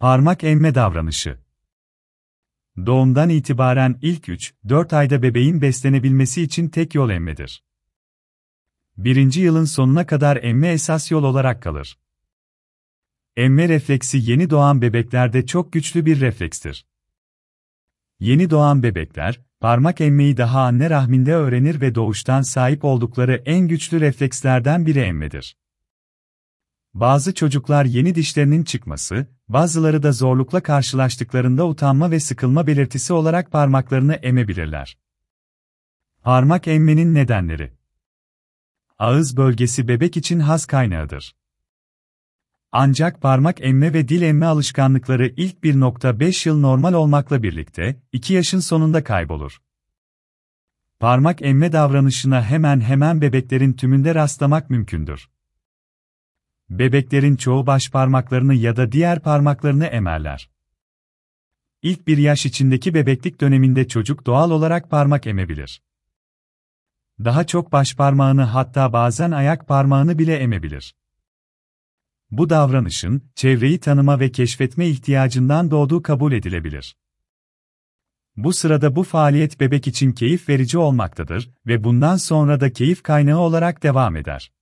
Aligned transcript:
Parmak 0.00 0.44
emme 0.44 0.74
davranışı. 0.74 1.38
Doğumdan 2.86 3.28
itibaren 3.28 3.98
ilk 4.02 4.28
3-4 4.28 4.96
ayda 4.96 5.22
bebeğin 5.22 5.62
beslenebilmesi 5.62 6.42
için 6.42 6.68
tek 6.68 6.94
yol 6.94 7.10
emmedir. 7.10 7.64
Birinci 8.96 9.40
yılın 9.40 9.64
sonuna 9.64 10.06
kadar 10.06 10.36
emme 10.42 10.68
esas 10.68 11.10
yol 11.10 11.24
olarak 11.24 11.62
kalır. 11.62 11.98
Emme 13.36 13.68
refleksi 13.68 14.18
yeni 14.30 14.50
doğan 14.50 14.82
bebeklerde 14.82 15.46
çok 15.46 15.72
güçlü 15.72 16.06
bir 16.06 16.20
reflekstir. 16.20 16.86
Yeni 18.20 18.50
doğan 18.50 18.82
bebekler, 18.82 19.40
parmak 19.60 20.00
emmeyi 20.00 20.36
daha 20.36 20.60
anne 20.60 20.90
rahminde 20.90 21.34
öğrenir 21.34 21.80
ve 21.80 21.94
doğuştan 21.94 22.42
sahip 22.42 22.84
oldukları 22.84 23.42
en 23.46 23.68
güçlü 23.68 24.00
reflekslerden 24.00 24.86
biri 24.86 24.98
emmedir. 24.98 25.56
Bazı 27.00 27.34
çocuklar 27.34 27.84
yeni 27.84 28.14
dişlerinin 28.14 28.64
çıkması, 28.64 29.26
bazıları 29.48 30.02
da 30.02 30.12
zorlukla 30.12 30.62
karşılaştıklarında 30.62 31.66
utanma 31.68 32.10
ve 32.10 32.20
sıkılma 32.20 32.66
belirtisi 32.66 33.12
olarak 33.12 33.52
parmaklarını 33.52 34.14
emebilirler. 34.14 34.98
Parmak 36.22 36.68
emmenin 36.68 37.14
nedenleri 37.14 37.72
Ağız 38.98 39.36
bölgesi 39.36 39.88
bebek 39.88 40.16
için 40.16 40.40
haz 40.40 40.66
kaynağıdır. 40.66 41.36
Ancak 42.72 43.22
parmak 43.22 43.60
emme 43.60 43.92
ve 43.92 44.08
dil 44.08 44.22
emme 44.22 44.46
alışkanlıkları 44.46 45.26
ilk 45.36 45.56
1.5 45.64 46.48
yıl 46.48 46.60
normal 46.60 46.92
olmakla 46.92 47.42
birlikte, 47.42 48.02
2 48.12 48.34
yaşın 48.34 48.60
sonunda 48.60 49.04
kaybolur. 49.04 49.62
Parmak 51.00 51.42
emme 51.42 51.72
davranışına 51.72 52.44
hemen 52.44 52.80
hemen 52.80 53.20
bebeklerin 53.20 53.72
tümünde 53.72 54.14
rastlamak 54.14 54.70
mümkündür. 54.70 55.28
Bebeklerin 56.70 57.36
çoğu 57.36 57.66
baş 57.66 57.90
parmaklarını 57.90 58.54
ya 58.54 58.76
da 58.76 58.92
diğer 58.92 59.22
parmaklarını 59.22 59.86
emerler. 59.86 60.50
İlk 61.82 62.06
bir 62.06 62.18
yaş 62.18 62.46
içindeki 62.46 62.94
bebeklik 62.94 63.40
döneminde 63.40 63.88
çocuk 63.88 64.26
doğal 64.26 64.50
olarak 64.50 64.90
parmak 64.90 65.26
emebilir. 65.26 65.82
Daha 67.24 67.46
çok 67.46 67.72
baş 67.72 67.96
parmağını 67.96 68.42
hatta 68.42 68.92
bazen 68.92 69.30
ayak 69.30 69.68
parmağını 69.68 70.18
bile 70.18 70.36
emebilir. 70.36 70.94
Bu 72.30 72.50
davranışın, 72.50 73.30
çevreyi 73.34 73.80
tanıma 73.80 74.20
ve 74.20 74.32
keşfetme 74.32 74.88
ihtiyacından 74.88 75.70
doğduğu 75.70 76.02
kabul 76.02 76.32
edilebilir. 76.32 76.96
Bu 78.36 78.52
sırada 78.52 78.96
bu 78.96 79.02
faaliyet 79.02 79.60
bebek 79.60 79.86
için 79.86 80.12
keyif 80.12 80.48
verici 80.48 80.78
olmaktadır 80.78 81.50
ve 81.66 81.84
bundan 81.84 82.16
sonra 82.16 82.60
da 82.60 82.72
keyif 82.72 83.02
kaynağı 83.02 83.38
olarak 83.38 83.82
devam 83.82 84.16
eder. 84.16 84.52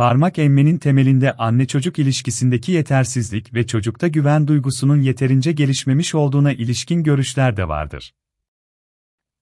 Parmak 0.00 0.38
emmenin 0.38 0.78
temelinde 0.78 1.32
anne-çocuk 1.32 1.98
ilişkisindeki 1.98 2.72
yetersizlik 2.72 3.54
ve 3.54 3.66
çocukta 3.66 4.08
güven 4.08 4.48
duygusunun 4.48 5.00
yeterince 5.00 5.52
gelişmemiş 5.52 6.14
olduğuna 6.14 6.52
ilişkin 6.52 7.02
görüşler 7.02 7.56
de 7.56 7.68
vardır. 7.68 8.14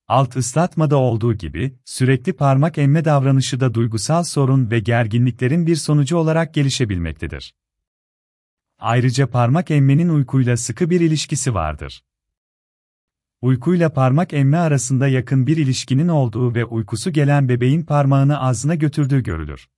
Alt 0.08 0.36
ıslatmada 0.36 0.96
olduğu 0.96 1.34
gibi, 1.34 1.78
sürekli 1.84 2.32
parmak 2.32 2.78
emme 2.78 3.04
davranışı 3.04 3.60
da 3.60 3.74
duygusal 3.74 4.24
sorun 4.24 4.70
ve 4.70 4.78
gerginliklerin 4.80 5.66
bir 5.66 5.76
sonucu 5.76 6.16
olarak 6.16 6.54
gelişebilmektedir. 6.54 7.54
Ayrıca 8.78 9.26
parmak 9.26 9.70
emmenin 9.70 10.08
uykuyla 10.08 10.56
sıkı 10.56 10.90
bir 10.90 11.00
ilişkisi 11.00 11.54
vardır. 11.54 12.04
Uykuyla 13.40 13.92
parmak 13.92 14.32
emme 14.32 14.58
arasında 14.58 15.08
yakın 15.08 15.46
bir 15.46 15.56
ilişkinin 15.56 16.08
olduğu 16.08 16.54
ve 16.54 16.64
uykusu 16.64 17.12
gelen 17.12 17.48
bebeğin 17.48 17.82
parmağını 17.82 18.40
ağzına 18.40 18.74
götürdüğü 18.74 19.22
görülür. 19.22 19.68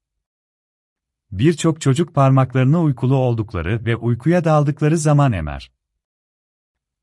Birçok 1.33 1.81
çocuk 1.81 2.14
parmaklarını 2.14 2.81
uykulu 2.81 3.14
oldukları 3.14 3.84
ve 3.84 3.97
uykuya 3.97 4.45
daldıkları 4.45 4.98
zaman 4.98 5.33
emer. 5.33 5.72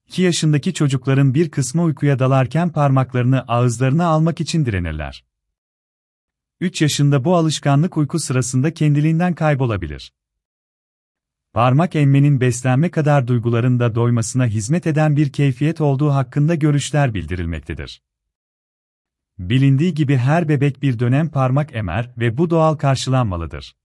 2 0.07 0.21
yaşındaki 0.21 0.73
çocukların 0.73 1.33
bir 1.33 1.51
kısmı 1.51 1.83
uykuya 1.83 2.19
dalarken 2.19 2.71
parmaklarını 2.71 3.41
ağızlarına 3.41 4.05
almak 4.05 4.41
için 4.41 4.65
direnirler. 4.65 5.25
3 6.59 6.81
yaşında 6.81 7.23
bu 7.23 7.35
alışkanlık 7.35 7.97
uyku 7.97 8.19
sırasında 8.19 8.73
kendiliğinden 8.73 9.35
kaybolabilir. 9.35 10.13
Parmak 11.53 11.95
emmenin 11.95 12.41
beslenme 12.41 12.91
kadar 12.91 13.27
duyguların 13.27 13.79
da 13.79 13.95
doymasına 13.95 14.45
hizmet 14.45 14.87
eden 14.87 15.17
bir 15.17 15.31
keyfiyet 15.31 15.81
olduğu 15.81 16.09
hakkında 16.09 16.55
görüşler 16.55 17.13
bildirilmektedir. 17.13 18.01
Bilindiği 19.39 19.93
gibi 19.93 20.17
her 20.17 20.49
bebek 20.49 20.81
bir 20.81 20.99
dönem 20.99 21.29
parmak 21.29 21.75
emer 21.75 22.13
ve 22.17 22.37
bu 22.37 22.49
doğal 22.49 22.75
karşılanmalıdır. 22.75 23.75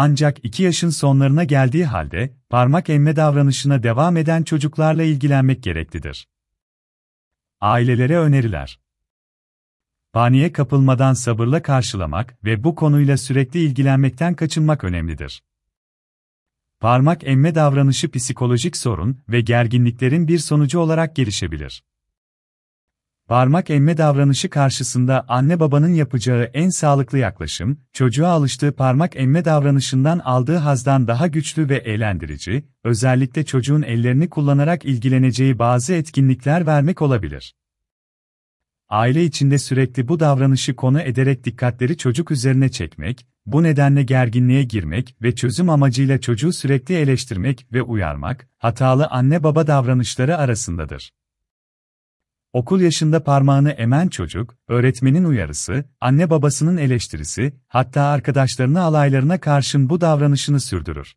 Ancak 0.00 0.44
2 0.44 0.62
yaşın 0.62 0.90
sonlarına 0.90 1.44
geldiği 1.44 1.86
halde, 1.86 2.34
parmak 2.50 2.90
emme 2.90 3.16
davranışına 3.16 3.82
devam 3.82 4.16
eden 4.16 4.42
çocuklarla 4.42 5.02
ilgilenmek 5.02 5.62
gereklidir. 5.62 6.28
Ailelere 7.60 8.18
öneriler. 8.18 8.80
Paniğe 10.12 10.52
kapılmadan 10.52 11.14
sabırla 11.14 11.62
karşılamak 11.62 12.44
ve 12.44 12.64
bu 12.64 12.74
konuyla 12.74 13.16
sürekli 13.16 13.60
ilgilenmekten 13.60 14.34
kaçınmak 14.34 14.84
önemlidir. 14.84 15.42
Parmak 16.80 17.24
emme 17.24 17.54
davranışı 17.54 18.10
psikolojik 18.10 18.76
sorun 18.76 19.20
ve 19.28 19.40
gerginliklerin 19.40 20.28
bir 20.28 20.38
sonucu 20.38 20.78
olarak 20.78 21.16
gelişebilir. 21.16 21.84
Parmak 23.28 23.70
emme 23.70 23.96
davranışı 23.96 24.50
karşısında 24.50 25.24
anne 25.28 25.60
babanın 25.60 25.94
yapacağı 25.94 26.44
en 26.44 26.68
sağlıklı 26.68 27.18
yaklaşım, 27.18 27.80
çocuğa 27.92 28.28
alıştığı 28.28 28.72
parmak 28.72 29.16
emme 29.16 29.44
davranışından 29.44 30.18
aldığı 30.18 30.56
hazdan 30.56 31.06
daha 31.08 31.26
güçlü 31.26 31.68
ve 31.68 31.76
eğlendirici, 31.76 32.64
özellikle 32.84 33.44
çocuğun 33.44 33.82
ellerini 33.82 34.30
kullanarak 34.30 34.84
ilgileneceği 34.84 35.58
bazı 35.58 35.94
etkinlikler 35.94 36.66
vermek 36.66 37.02
olabilir. 37.02 37.54
Aile 38.88 39.24
içinde 39.24 39.58
sürekli 39.58 40.08
bu 40.08 40.20
davranışı 40.20 40.76
konu 40.76 41.00
ederek 41.00 41.44
dikkatleri 41.44 41.96
çocuk 41.96 42.30
üzerine 42.30 42.68
çekmek, 42.68 43.26
bu 43.46 43.62
nedenle 43.62 44.02
gerginliğe 44.02 44.62
girmek 44.62 45.16
ve 45.22 45.34
çözüm 45.34 45.70
amacıyla 45.70 46.20
çocuğu 46.20 46.52
sürekli 46.52 46.94
eleştirmek 46.94 47.66
ve 47.72 47.82
uyarmak, 47.82 48.48
hatalı 48.58 49.06
anne 49.06 49.42
baba 49.42 49.66
davranışları 49.66 50.36
arasındadır. 50.36 51.10
Okul 52.58 52.80
yaşında 52.80 53.24
parmağını 53.24 53.70
emen 53.70 54.08
çocuk, 54.08 54.54
öğretmenin 54.68 55.24
uyarısı, 55.24 55.84
anne 56.00 56.30
babasının 56.30 56.76
eleştirisi, 56.76 57.52
hatta 57.68 58.02
arkadaşlarına 58.02 58.82
alaylarına 58.82 59.40
karşın 59.40 59.90
bu 59.90 60.00
davranışını 60.00 60.60
sürdürür. 60.60 61.14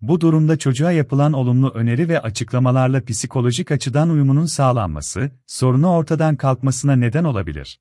Bu 0.00 0.20
durumda 0.20 0.58
çocuğa 0.58 0.92
yapılan 0.92 1.32
olumlu 1.32 1.70
öneri 1.70 2.08
ve 2.08 2.20
açıklamalarla 2.20 3.04
psikolojik 3.04 3.70
açıdan 3.70 4.10
uyumunun 4.10 4.46
sağlanması, 4.46 5.30
sorunu 5.46 5.90
ortadan 5.90 6.36
kalkmasına 6.36 6.96
neden 6.96 7.24
olabilir. 7.24 7.80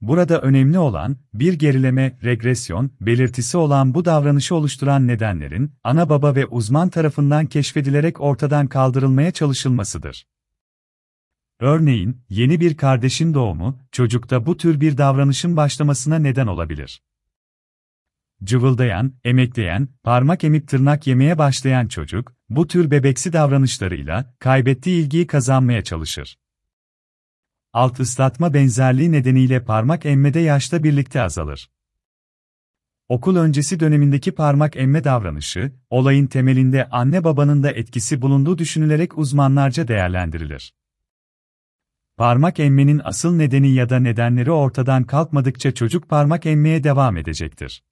Burada 0.00 0.40
önemli 0.40 0.78
olan, 0.78 1.16
bir 1.34 1.52
gerileme, 1.52 2.18
regresyon, 2.24 2.90
belirtisi 3.00 3.56
olan 3.56 3.94
bu 3.94 4.04
davranışı 4.04 4.54
oluşturan 4.54 5.06
nedenlerin, 5.06 5.72
ana 5.84 6.08
baba 6.08 6.34
ve 6.34 6.46
uzman 6.46 6.88
tarafından 6.88 7.46
keşfedilerek 7.46 8.20
ortadan 8.20 8.66
kaldırılmaya 8.66 9.30
çalışılmasıdır. 9.30 10.26
Örneğin, 11.60 12.20
yeni 12.28 12.60
bir 12.60 12.76
kardeşin 12.76 13.34
doğumu, 13.34 13.78
çocukta 13.92 14.46
bu 14.46 14.56
tür 14.56 14.80
bir 14.80 14.98
davranışın 14.98 15.56
başlamasına 15.56 16.18
neden 16.18 16.46
olabilir. 16.46 17.02
Cıvıldayan, 18.44 19.12
emekleyen, 19.24 19.88
parmak 20.02 20.44
emip 20.44 20.68
tırnak 20.68 21.06
yemeye 21.06 21.38
başlayan 21.38 21.88
çocuk, 21.88 22.32
bu 22.48 22.66
tür 22.66 22.90
bebeksi 22.90 23.32
davranışlarıyla, 23.32 24.34
kaybettiği 24.38 25.04
ilgiyi 25.04 25.26
kazanmaya 25.26 25.84
çalışır. 25.84 26.38
Alt 27.72 28.00
ıslatma 28.00 28.54
benzerliği 28.54 29.12
nedeniyle 29.12 29.64
parmak 29.64 30.06
emmede 30.06 30.40
yaşla 30.40 30.84
birlikte 30.84 31.22
azalır. 31.22 31.70
Okul 33.08 33.36
öncesi 33.36 33.80
dönemindeki 33.80 34.32
parmak 34.32 34.76
emme 34.76 35.04
davranışı, 35.04 35.72
olayın 35.90 36.26
temelinde 36.26 36.88
anne 36.88 37.24
babanın 37.24 37.62
da 37.62 37.70
etkisi 37.70 38.22
bulunduğu 38.22 38.58
düşünülerek 38.58 39.18
uzmanlarca 39.18 39.88
değerlendirilir. 39.88 40.74
Parmak 42.16 42.60
emmenin 42.60 43.00
asıl 43.04 43.36
nedeni 43.36 43.70
ya 43.74 43.88
da 43.88 43.98
nedenleri 43.98 44.50
ortadan 44.50 45.04
kalkmadıkça 45.04 45.74
çocuk 45.74 46.08
parmak 46.08 46.46
emmeye 46.46 46.84
devam 46.84 47.16
edecektir. 47.16 47.84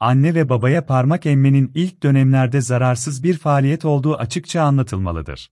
Anne 0.00 0.34
ve 0.34 0.48
babaya 0.48 0.86
parmak 0.86 1.26
emmenin 1.26 1.72
ilk 1.74 2.02
dönemlerde 2.02 2.60
zararsız 2.60 3.22
bir 3.22 3.38
faaliyet 3.38 3.84
olduğu 3.84 4.14
açıkça 4.14 4.62
anlatılmalıdır. 4.62 5.50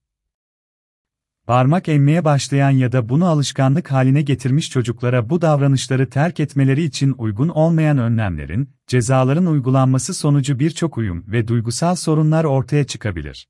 Parmak 1.47 1.89
emmeye 1.89 2.25
başlayan 2.25 2.69
ya 2.69 2.91
da 2.91 3.09
bunu 3.09 3.25
alışkanlık 3.25 3.91
haline 3.91 4.21
getirmiş 4.21 4.69
çocuklara 4.69 5.29
bu 5.29 5.41
davranışları 5.41 6.09
terk 6.09 6.39
etmeleri 6.39 6.83
için 6.83 7.15
uygun 7.17 7.49
olmayan 7.49 7.97
önlemlerin, 7.97 8.69
cezaların 8.87 9.45
uygulanması 9.45 10.13
sonucu 10.13 10.59
birçok 10.59 10.97
uyum 10.97 11.25
ve 11.27 11.47
duygusal 11.47 11.95
sorunlar 11.95 12.43
ortaya 12.43 12.83
çıkabilir. 12.83 13.47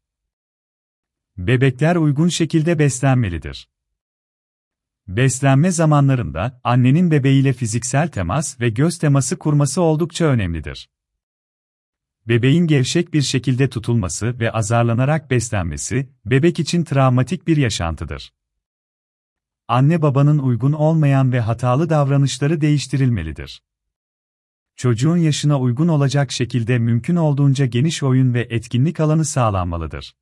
Bebekler 1.38 1.96
uygun 1.96 2.28
şekilde 2.28 2.80
beslenmelidir. 2.80 3.75
Beslenme 5.08 5.72
zamanlarında 5.72 6.62
annenin 6.64 7.12
bebeğiyle 7.12 7.54
fiziksel 7.54 8.08
temas 8.08 8.60
ve 8.60 8.70
göz 8.70 8.98
teması 8.98 9.40
kurması 9.40 9.82
oldukça 9.82 10.26
önemlidir. 10.26 10.90
Bebeğin 12.28 12.68
gevşek 12.68 13.14
bir 13.14 13.22
şekilde 13.22 13.70
tutulması 13.70 14.40
ve 14.40 14.52
azarlanarak 14.52 15.32
beslenmesi, 15.32 16.10
bebek 16.26 16.60
için 16.60 16.84
travmatik 16.84 17.48
bir 17.48 17.58
yaşantıdır. 17.58 18.34
Anne 19.68 20.02
babanın 20.02 20.38
uygun 20.38 20.74
olmayan 20.74 21.32
ve 21.32 21.40
hatalı 21.40 21.90
davranışları 21.90 22.62
değiştirilmelidir. 22.62 23.64
Çocuğun 24.76 25.18
yaşına 25.18 25.60
uygun 25.60 25.88
olacak 25.88 26.32
şekilde 26.32 26.80
mümkün 26.80 27.16
olduğunca 27.16 27.66
geniş 27.66 28.04
oyun 28.04 28.34
ve 28.34 28.48
etkinlik 28.50 29.00
alanı 29.00 29.26
sağlanmalıdır. 29.26 30.16